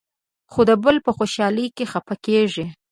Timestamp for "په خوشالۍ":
1.05-1.67